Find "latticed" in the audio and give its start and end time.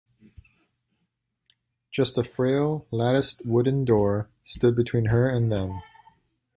2.89-3.45